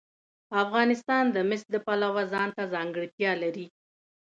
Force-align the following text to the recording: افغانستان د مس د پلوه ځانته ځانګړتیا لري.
افغانستان 0.63 1.23
د 1.35 1.37
مس 1.49 1.61
د 1.73 1.75
پلوه 1.85 2.23
ځانته 2.33 2.63
ځانګړتیا 2.73 3.31
لري. 3.43 3.65